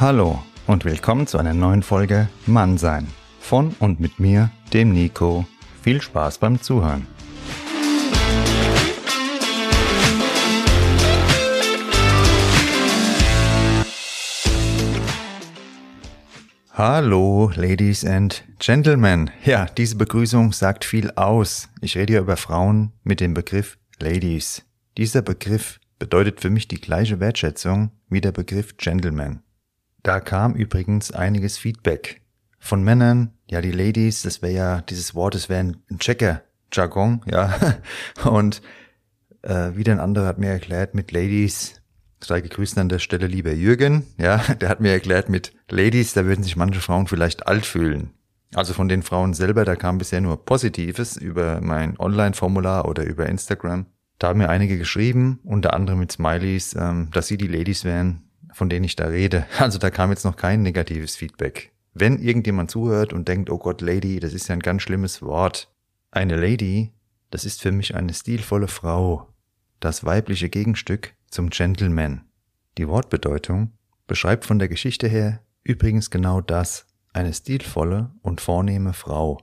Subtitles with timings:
[0.00, 3.06] Hallo und willkommen zu einer neuen Folge Mannsein.
[3.38, 5.44] Von und mit mir, dem Nico.
[5.82, 7.06] Viel Spaß beim Zuhören.
[16.72, 19.30] Hallo, Ladies and Gentlemen.
[19.44, 21.68] Ja, diese Begrüßung sagt viel aus.
[21.82, 24.64] Ich rede hier über Frauen mit dem Begriff Ladies.
[24.96, 29.42] Dieser Begriff bedeutet für mich die gleiche Wertschätzung wie der Begriff Gentleman.
[30.02, 32.22] Da kam übrigens einiges Feedback
[32.58, 33.32] von Männern.
[33.50, 37.58] Ja, die Ladies, das wäre ja, dieses Wort, das wäre ein Checker, Jargon, ja.
[38.24, 38.62] Und
[39.42, 41.80] äh, wieder ein anderer hat mir erklärt, mit Ladies,
[42.20, 46.24] sei gegrüßt an der Stelle lieber Jürgen, ja, der hat mir erklärt, mit Ladies, da
[46.24, 48.10] würden sich manche Frauen vielleicht alt fühlen.
[48.54, 53.26] Also von den Frauen selber, da kam bisher nur Positives über mein Online-Formular oder über
[53.26, 53.86] Instagram.
[54.18, 58.29] Da haben mir einige geschrieben, unter anderem mit Smileys, ähm, dass sie die Ladies wären,
[58.52, 59.46] von denen ich da rede.
[59.58, 61.72] Also da kam jetzt noch kein negatives Feedback.
[61.92, 65.72] Wenn irgendjemand zuhört und denkt, oh Gott, Lady, das ist ja ein ganz schlimmes Wort.
[66.10, 66.92] Eine Lady,
[67.30, 69.28] das ist für mich eine stilvolle Frau.
[69.80, 72.22] Das weibliche Gegenstück zum Gentleman.
[72.78, 73.72] Die Wortbedeutung
[74.06, 79.38] beschreibt von der Geschichte her übrigens genau das, eine stilvolle und vornehme Frau.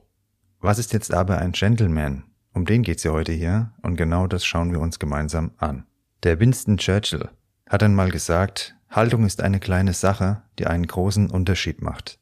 [0.60, 2.24] Was ist jetzt aber ein Gentleman?
[2.54, 5.86] Um den geht's ja heute hier und genau das schauen wir uns gemeinsam an.
[6.24, 7.30] Der Winston Churchill
[7.70, 12.20] hat einmal gesagt, Haltung ist eine kleine Sache, die einen großen Unterschied macht.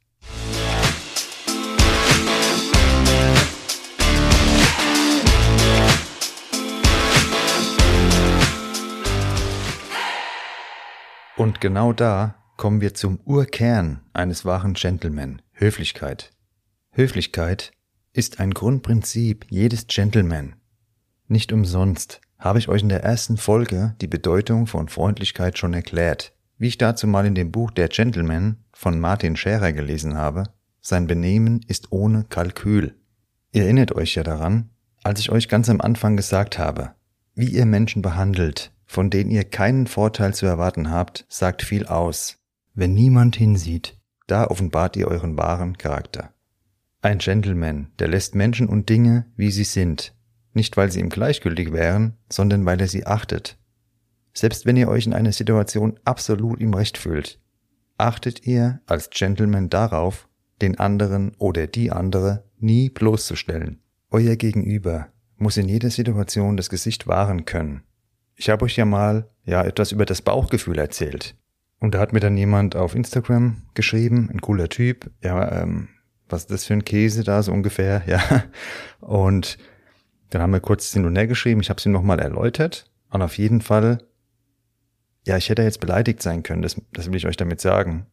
[11.38, 16.32] Und genau da kommen wir zum Urkern eines wahren Gentleman, Höflichkeit.
[16.92, 17.72] Höflichkeit
[18.14, 20.56] ist ein Grundprinzip jedes Gentleman.
[21.28, 26.35] Nicht umsonst habe ich euch in der ersten Folge die Bedeutung von Freundlichkeit schon erklärt.
[26.58, 30.44] Wie ich dazu mal in dem Buch Der Gentleman von Martin Scherer gelesen habe,
[30.82, 32.96] sein Benehmen ist ohne Kalkül.
[33.52, 34.70] Ihr erinnert euch ja daran,
[35.04, 36.92] als ich euch ganz am Anfang gesagt habe,
[37.34, 42.38] wie ihr Menschen behandelt, von denen ihr keinen Vorteil zu erwarten habt, sagt viel aus.
[42.74, 46.34] Wenn niemand hinsieht, da offenbart ihr euren wahren Charakter.
[47.02, 50.16] Ein Gentleman, der lässt Menschen und Dinge, wie sie sind,
[50.54, 53.58] nicht weil sie ihm gleichgültig wären, sondern weil er sie achtet
[54.38, 57.40] selbst wenn ihr euch in einer Situation absolut im Recht fühlt,
[57.98, 60.28] achtet ihr als Gentleman darauf,
[60.62, 63.82] den anderen oder die andere nie bloßzustellen.
[64.12, 65.08] Euer Gegenüber
[65.38, 67.84] muss in jeder Situation das Gesicht wahren können.
[68.36, 71.36] Ich habe euch ja mal ja etwas über das Bauchgefühl erzählt.
[71.80, 75.90] Und da hat mir dann jemand auf Instagram geschrieben, ein cooler Typ, ja, ähm,
[76.28, 78.44] was ist das für ein Käse da so ungefähr, ja.
[79.00, 79.58] Und
[80.30, 82.90] dann haben wir kurz hin und her geschrieben, ich habe es ihm nochmal erläutert.
[83.10, 84.00] Und auf jeden Fall
[85.26, 88.06] ja, ich hätte jetzt beleidigt sein können, das, das will ich euch damit sagen.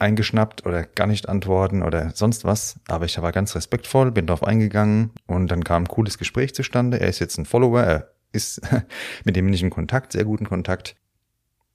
[0.00, 4.44] Eingeschnappt oder gar nicht antworten oder sonst was, aber ich war ganz respektvoll, bin darauf
[4.44, 7.00] eingegangen und dann kam ein cooles Gespräch zustande.
[7.00, 8.60] Er ist jetzt ein Follower, er ist
[9.24, 10.94] mit dem bin ich in Kontakt, sehr guten Kontakt.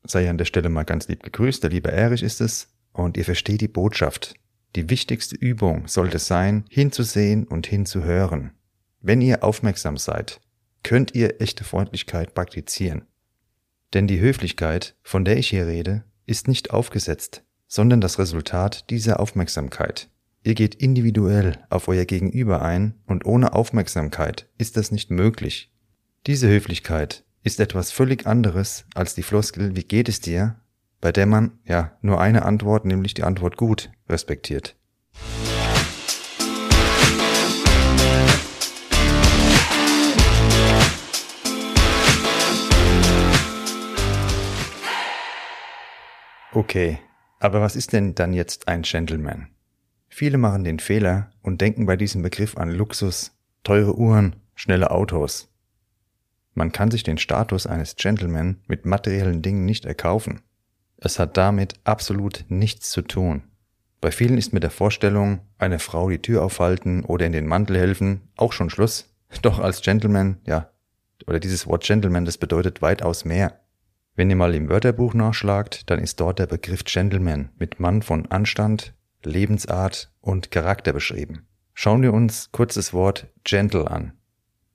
[0.05, 3.25] Sei an der Stelle mal ganz lieb gegrüßt, der liebe Erich ist es und ihr
[3.25, 4.35] versteht die Botschaft.
[4.75, 8.51] Die wichtigste Übung sollte sein, hinzusehen und hinzuhören.
[9.01, 10.39] Wenn ihr aufmerksam seid,
[10.81, 13.05] könnt ihr echte Freundlichkeit praktizieren.
[13.93, 19.19] Denn die Höflichkeit, von der ich hier rede, ist nicht aufgesetzt, sondern das Resultat dieser
[19.19, 20.09] Aufmerksamkeit.
[20.43, 25.71] Ihr geht individuell auf euer Gegenüber ein und ohne Aufmerksamkeit ist das nicht möglich.
[26.27, 30.55] Diese Höflichkeit ist etwas völlig anderes als die Floskel Wie geht es dir,
[30.99, 34.75] bei der man, ja, nur eine Antwort, nämlich die Antwort gut, respektiert.
[46.55, 46.99] Okay,
[47.39, 49.47] aber was ist denn dann jetzt ein Gentleman?
[50.07, 55.51] Viele machen den Fehler und denken bei diesem Begriff an Luxus, teure Uhren, schnelle Autos.
[56.53, 60.41] Man kann sich den Status eines Gentleman mit materiellen Dingen nicht erkaufen.
[60.97, 63.41] Es hat damit absolut nichts zu tun.
[63.99, 67.77] Bei vielen ist mit der Vorstellung, eine Frau die Tür aufhalten oder in den Mantel
[67.77, 69.11] helfen, auch schon Schluss.
[69.41, 70.69] Doch als Gentleman, ja,
[71.25, 73.62] oder dieses Wort Gentleman, das bedeutet weitaus mehr.
[74.15, 78.27] Wenn ihr mal im Wörterbuch nachschlagt, dann ist dort der Begriff Gentleman mit Mann von
[78.27, 78.93] Anstand,
[79.23, 81.47] Lebensart und Charakter beschrieben.
[81.73, 84.13] Schauen wir uns kurz das Wort gentle an.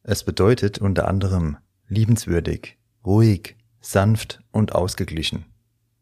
[0.02, 5.44] Es bedeutet unter anderem liebenswürdig, ruhig, sanft und ausgeglichen.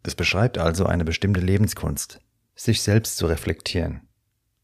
[0.02, 2.20] Es beschreibt also eine bestimmte Lebenskunst,
[2.54, 4.08] sich selbst zu reflektieren.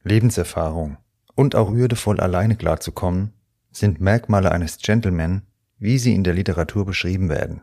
[0.03, 0.97] Lebenserfahrung
[1.35, 3.35] und auch würdevoll alleine klarzukommen
[3.71, 5.43] sind Merkmale eines Gentleman,
[5.79, 7.63] wie sie in der Literatur beschrieben werden.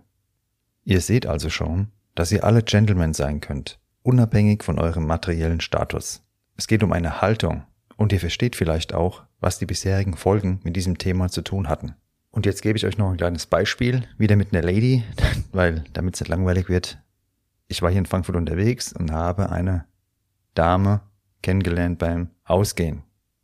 [0.89, 6.23] Ihr seht also schon, dass ihr alle Gentlemen sein könnt, unabhängig von eurem materiellen Status.
[6.57, 7.61] Es geht um eine Haltung
[7.95, 11.93] und ihr versteht vielleicht auch, was die bisherigen Folgen mit diesem Thema zu tun hatten.
[12.31, 15.03] Und jetzt gebe ich euch noch ein kleines Beispiel, wieder mit einer Lady,
[15.51, 16.97] weil damit es nicht langweilig wird.
[17.67, 19.85] Ich war hier in Frankfurt unterwegs und habe eine
[20.55, 21.01] Dame
[21.43, 23.03] kennengelernt beim Ausgehen.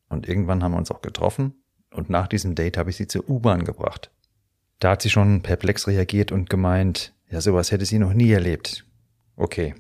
[0.10, 1.54] Und irgendwann haben wir uns auch getroffen
[1.92, 4.10] und nach diesem Date habe ich sie zur U-Bahn gebracht.
[4.80, 8.86] Da hat sie schon perplex reagiert und gemeint, ja, sowas hätte sie noch nie erlebt.
[9.36, 9.76] Okay.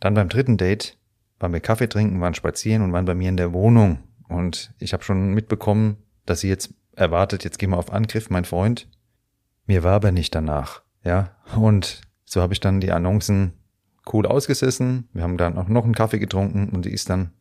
[0.00, 0.98] Dann beim dritten Date
[1.38, 3.98] waren wir Kaffee trinken, waren spazieren und waren bei mir in der Wohnung.
[4.28, 5.96] Und ich habe schon mitbekommen,
[6.26, 8.88] dass sie jetzt erwartet, jetzt gehen wir auf Angriff, mein Freund.
[9.66, 11.36] Mir war aber nicht danach, ja.
[11.56, 13.52] Und so habe ich dann die Annoncen
[14.12, 15.08] cool ausgesessen.
[15.12, 17.32] Wir haben dann auch noch einen Kaffee getrunken und sie ist dann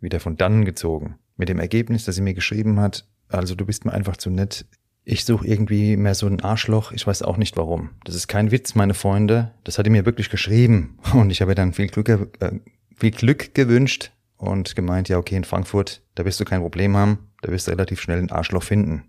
[0.00, 1.18] wieder von dannen gezogen.
[1.36, 4.66] Mit dem Ergebnis, dass sie mir geschrieben hat, also du bist mir einfach zu nett,
[5.04, 6.92] ich suche irgendwie mehr so ein Arschloch.
[6.92, 7.90] Ich weiß auch nicht warum.
[8.04, 9.52] Das ist kein Witz, meine Freunde.
[9.64, 10.98] Das hat er mir wirklich geschrieben.
[11.12, 12.52] Und ich habe dann viel Glück, äh,
[12.96, 17.30] viel Glück gewünscht und gemeint, ja, okay, in Frankfurt, da wirst du kein Problem haben.
[17.42, 19.04] Da wirst du relativ schnell ein Arschloch finden.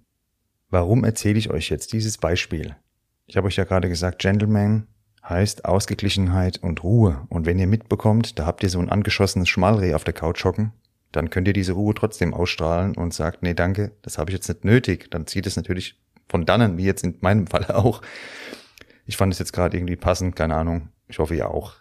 [0.70, 2.76] Warum erzähle ich euch jetzt dieses Beispiel?
[3.28, 4.88] Ich habe euch ja gerade gesagt, Gentleman
[5.28, 7.26] heißt Ausgeglichenheit und Ruhe.
[7.30, 10.74] Und wenn ihr mitbekommt, da habt ihr so ein angeschossenes Schmalreh auf der Couch hocken,
[11.12, 14.48] dann könnt ihr diese Ruhe trotzdem ausstrahlen und sagt, nee, danke, das habe ich jetzt
[14.48, 15.10] nicht nötig.
[15.12, 18.02] Dann zieht es natürlich von dannen, wie jetzt in meinem Fall auch.
[19.06, 20.90] Ich fand es jetzt gerade irgendwie passend, keine Ahnung.
[21.08, 21.75] Ich hoffe ihr auch.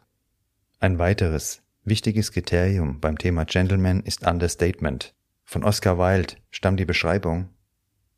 [0.81, 5.15] Ein weiteres wichtiges Kriterium beim Thema Gentleman ist Understatement.
[5.45, 7.49] Von Oscar Wilde stammt die Beschreibung,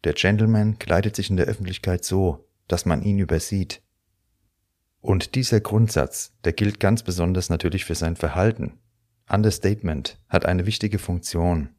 [0.04, 3.82] der Gentleman kleidet sich in der Öffentlichkeit so, dass man ihn übersieht.
[5.00, 8.78] Und dieser Grundsatz, der gilt ganz besonders natürlich für sein Verhalten.
[9.28, 11.70] Understatement hat eine wichtige Funktion.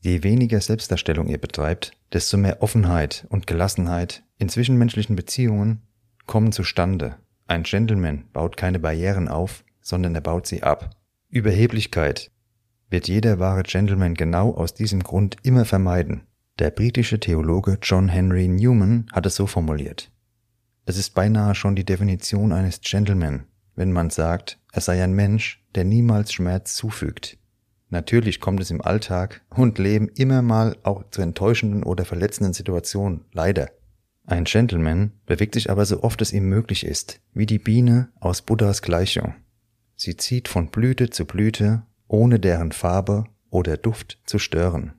[0.00, 5.82] Je weniger Selbstdarstellung ihr betreibt, desto mehr Offenheit und Gelassenheit in zwischenmenschlichen Beziehungen
[6.26, 7.16] kommen zustande.
[7.46, 10.96] Ein Gentleman baut keine Barrieren auf, sondern er baut sie ab.
[11.28, 12.30] Überheblichkeit
[12.90, 16.26] wird jeder wahre Gentleman genau aus diesem Grund immer vermeiden.
[16.58, 20.10] Der britische Theologe John Henry Newman hat es so formuliert.
[20.84, 25.61] Es ist beinahe schon die Definition eines Gentleman, wenn man sagt, er sei ein Mensch,
[25.74, 27.38] der niemals Schmerz zufügt.
[27.88, 33.26] Natürlich kommt es im Alltag und Leben immer mal auch zu enttäuschenden oder verletzenden Situationen,
[33.32, 33.70] leider.
[34.24, 38.42] Ein Gentleman bewegt sich aber so oft es ihm möglich ist, wie die Biene aus
[38.42, 39.34] Buddhas Gleichung.
[39.96, 44.92] Sie zieht von Blüte zu Blüte, ohne deren Farbe oder Duft zu stören.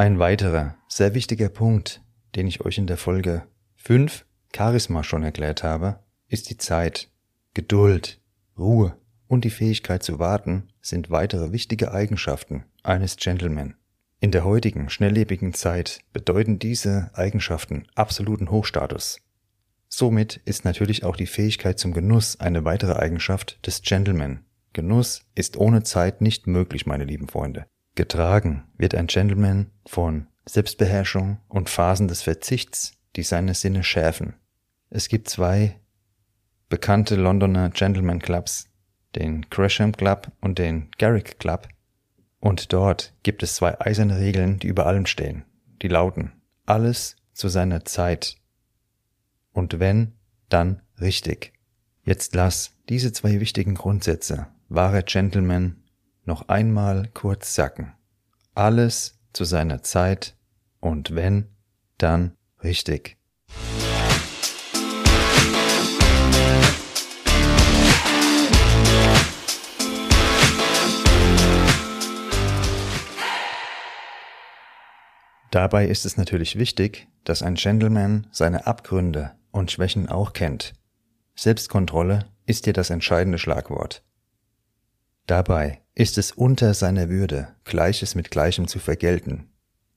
[0.00, 2.00] Ein weiterer, sehr wichtiger Punkt,
[2.34, 3.42] den ich euch in der Folge
[3.76, 4.24] 5
[4.56, 7.10] Charisma schon erklärt habe, ist die Zeit,
[7.52, 8.18] Geduld,
[8.56, 8.96] Ruhe
[9.28, 13.74] und die Fähigkeit zu warten sind weitere wichtige Eigenschaften eines Gentleman.
[14.20, 19.20] In der heutigen, schnelllebigen Zeit bedeuten diese Eigenschaften absoluten Hochstatus.
[19.90, 24.46] Somit ist natürlich auch die Fähigkeit zum Genuss eine weitere Eigenschaft des Gentleman.
[24.72, 27.66] Genuss ist ohne Zeit nicht möglich, meine lieben Freunde.
[28.00, 34.36] Getragen wird ein Gentleman von Selbstbeherrschung und Phasen des Verzichts, die seine Sinne schärfen.
[34.88, 35.78] Es gibt zwei
[36.70, 38.70] bekannte Londoner Gentleman Clubs,
[39.16, 41.68] den Gresham Club und den Garrick Club,
[42.38, 45.44] und dort gibt es zwei eiserne Regeln, die über allem stehen.
[45.82, 46.32] Die lauten,
[46.64, 48.36] alles zu seiner Zeit.
[49.52, 50.14] Und wenn,
[50.48, 51.52] dann richtig.
[52.02, 55.79] Jetzt lass diese zwei wichtigen Grundsätze, wahre Gentleman
[56.30, 57.92] noch einmal kurz sacken.
[58.54, 60.36] Alles zu seiner Zeit
[60.78, 61.48] und wenn,
[61.98, 63.16] dann richtig.
[75.50, 80.74] Dabei ist es natürlich wichtig, dass ein Gentleman seine Abgründe und Schwächen auch kennt.
[81.34, 84.04] Selbstkontrolle ist hier das entscheidende Schlagwort.
[85.26, 89.48] Dabei ist es unter seiner Würde, Gleiches mit Gleichem zu vergelten.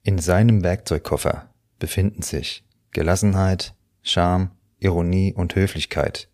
[0.03, 1.49] In seinem Werkzeugkoffer
[1.79, 6.29] befinden sich Gelassenheit, Charme, Ironie und Höflichkeit.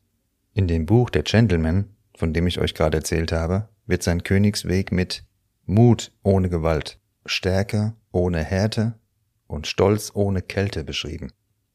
[0.53, 4.91] In dem Buch Der Gentleman, von dem ich euch gerade erzählt habe, wird sein Königsweg
[4.91, 5.23] mit
[5.65, 8.95] Mut ohne Gewalt, Stärke ohne Härte
[9.47, 11.31] und Stolz ohne Kälte beschrieben.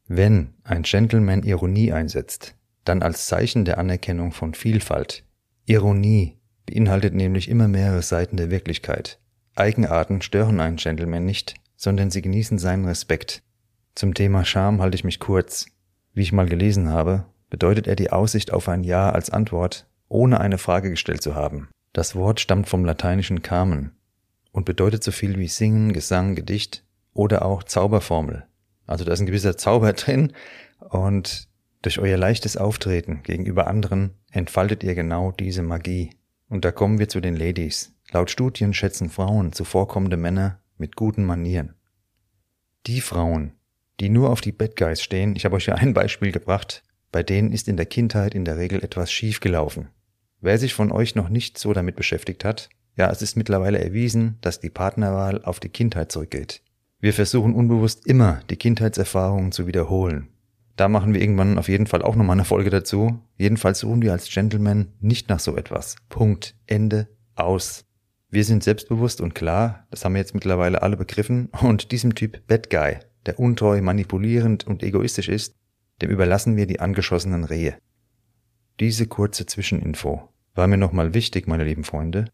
[0.07, 5.23] Wenn ein Gentleman Ironie einsetzt, dann als Zeichen der Anerkennung von Vielfalt.
[5.65, 9.19] Ironie beinhaltet nämlich immer mehrere Seiten der Wirklichkeit.
[9.55, 13.43] Eigenarten stören einen Gentleman nicht, sondern sie genießen seinen Respekt.
[13.95, 15.67] Zum Thema Scham halte ich mich kurz.
[16.13, 20.39] Wie ich mal gelesen habe, bedeutet er die Aussicht auf ein Ja als Antwort, ohne
[20.39, 21.69] eine Frage gestellt zu haben.
[21.93, 23.91] Das Wort stammt vom lateinischen Carmen
[24.51, 28.45] und bedeutet so viel wie Singen, Gesang, Gedicht oder auch Zauberformel.
[28.85, 30.33] Also da ist ein gewisser Zauber drin
[30.79, 31.47] und
[31.81, 36.09] durch euer leichtes Auftreten gegenüber anderen entfaltet ihr genau diese Magie.
[36.47, 37.93] Und da kommen wir zu den Ladies.
[38.11, 41.75] Laut Studien schätzen Frauen zuvorkommende Männer mit guten Manieren.
[42.85, 43.53] Die Frauen,
[43.99, 47.23] die nur auf die Bad Guys stehen, ich habe euch ja ein Beispiel gebracht, bei
[47.23, 49.89] denen ist in der Kindheit in der Regel etwas schiefgelaufen.
[50.41, 54.37] Wer sich von euch noch nicht so damit beschäftigt hat, ja, es ist mittlerweile erwiesen,
[54.41, 56.61] dass die Partnerwahl auf die Kindheit zurückgeht.
[56.99, 60.29] Wir versuchen unbewusst immer, die Kindheitserfahrungen zu wiederholen.
[60.75, 63.19] Da machen wir irgendwann auf jeden Fall auch nochmal eine Folge dazu.
[63.37, 65.95] Jedenfalls suchen wir als Gentleman nicht nach so etwas.
[66.09, 66.55] Punkt.
[66.65, 67.07] Ende.
[67.35, 67.85] Aus.
[68.29, 72.45] Wir sind selbstbewusst und klar, das haben wir jetzt mittlerweile alle begriffen, und diesem Typ
[72.47, 75.55] Bad Guy, der untreu, manipulierend und egoistisch ist,
[76.01, 77.77] dem überlassen wir die angeschossenen Rehe.
[78.79, 82.25] Diese kurze Zwischeninfo war mir nochmal wichtig, meine lieben Freunde.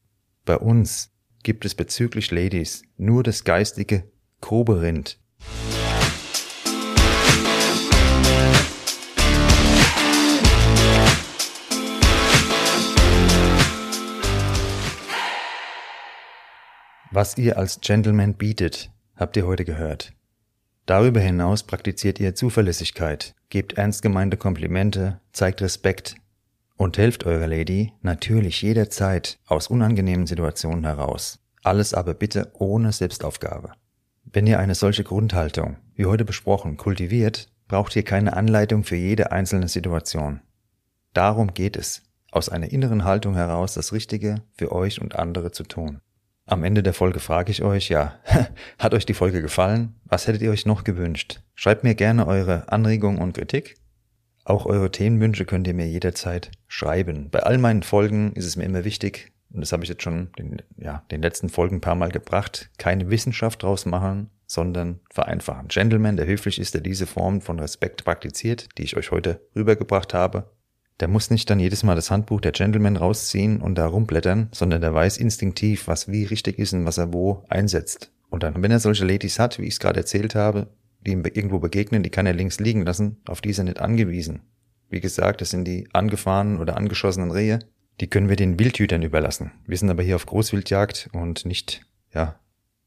[0.45, 1.11] Bei uns
[1.43, 4.81] gibt es bezüglich Ladies nur das geistige grobe
[17.13, 20.13] Was ihr als Gentleman bietet, habt ihr heute gehört.
[20.85, 26.15] Darüber hinaus praktiziert ihr Zuverlässigkeit, gebt ernst gemeinte Komplimente, zeigt Respekt
[26.77, 31.39] und helft eurer Lady natürlich jederzeit aus unangenehmen Situationen heraus.
[31.63, 33.73] Alles aber bitte ohne Selbstaufgabe.
[34.23, 39.33] Wenn ihr eine solche Grundhaltung, wie heute besprochen, kultiviert, braucht ihr keine Anleitung für jede
[39.33, 40.39] einzelne Situation.
[41.13, 45.63] Darum geht es, aus einer inneren Haltung heraus das Richtige für euch und andere zu
[45.63, 45.99] tun.
[46.51, 48.19] Am Ende der Folge frage ich euch, ja,
[48.77, 49.95] hat euch die Folge gefallen?
[50.03, 51.39] Was hättet ihr euch noch gewünscht?
[51.55, 53.77] Schreibt mir gerne eure Anregungen und Kritik.
[54.43, 57.29] Auch eure Themenwünsche könnt ihr mir jederzeit schreiben.
[57.29, 60.33] Bei all meinen Folgen ist es mir immer wichtig, und das habe ich jetzt schon
[60.37, 65.69] den, ja, den letzten Folgen ein paar Mal gebracht, keine Wissenschaft draus machen, sondern vereinfachen.
[65.69, 70.13] Gentleman, der höflich ist, der diese Form von Respekt praktiziert, die ich euch heute rübergebracht
[70.13, 70.51] habe,
[71.01, 74.81] der muss nicht dann jedes Mal das Handbuch der Gentleman rausziehen und da rumblättern, sondern
[74.81, 78.11] der weiß instinktiv, was wie richtig ist und was er wo einsetzt.
[78.29, 80.67] Und dann, wenn er solche Ladies hat, wie ich es gerade erzählt habe,
[81.05, 83.81] die ihm irgendwo begegnen, die kann er links liegen lassen, auf die ist er nicht
[83.81, 84.41] angewiesen.
[84.89, 87.59] Wie gesagt, das sind die angefahrenen oder angeschossenen Rehe,
[87.99, 89.51] die können wir den Wildhütern überlassen.
[89.65, 91.81] Wir sind aber hier auf Großwildjagd und nicht,
[92.13, 92.39] ja,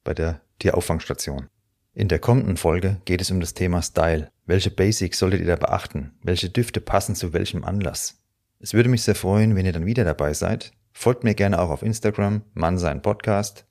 [0.04, 1.49] bei der Tierauffangstation.
[1.96, 4.28] In der kommenden Folge geht es um das Thema Style.
[4.46, 6.12] Welche Basics solltet ihr da beachten?
[6.22, 8.20] Welche Düfte passen zu welchem Anlass?
[8.58, 10.72] Es würde mich sehr freuen, wenn ihr dann wieder dabei seid.
[10.92, 13.64] Folgt mir gerne auch auf Instagram, Mannsein Podcast.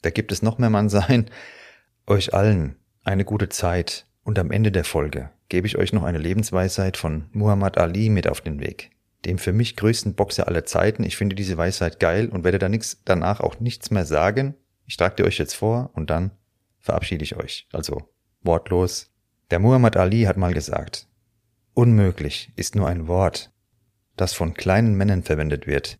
[0.00, 1.30] Da gibt es noch mehr Mannsein.
[2.06, 6.18] Euch allen eine gute Zeit und am Ende der Folge gebe ich euch noch eine
[6.18, 8.90] Lebensweisheit von Muhammad Ali mit auf den Weg
[9.24, 11.02] dem für mich größten Boxer aller Zeiten.
[11.04, 14.54] Ich finde diese Weisheit geil und werde da nix, danach auch nichts mehr sagen.
[14.86, 16.30] Ich trage dir euch jetzt vor und dann
[16.88, 17.68] verabschiede ich euch.
[17.70, 18.08] Also
[18.40, 19.12] wortlos.
[19.50, 21.06] Der Muhammad Ali hat mal gesagt,
[21.74, 23.52] unmöglich ist nur ein Wort,
[24.16, 25.98] das von kleinen Männern verwendet wird,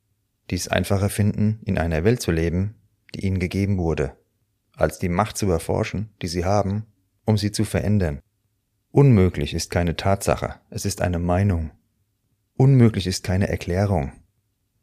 [0.49, 2.75] die es einfacher finden, in einer Welt zu leben,
[3.15, 4.17] die ihnen gegeben wurde,
[4.77, 6.87] als die Macht zu erforschen, die sie haben,
[7.27, 8.21] um sie zu verändern.
[8.91, 11.71] Unmöglich ist keine Tatsache, es ist eine Meinung.
[12.57, 14.13] Unmöglich ist keine Erklärung.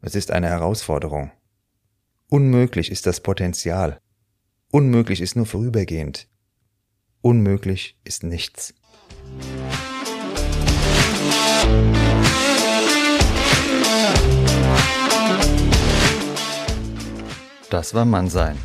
[0.02, 1.32] Es ist eine Herausforderung.
[2.30, 4.00] Unmöglich ist das Potenzial.
[4.76, 6.28] Unmöglich ist nur vorübergehend.
[7.22, 8.74] Unmöglich ist nichts.
[17.70, 18.58] Das war Mannsein.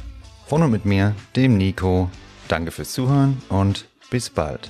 [0.49, 2.11] Von und mit mir, dem Nico.
[2.49, 4.69] Danke fürs Zuhören und bis bald.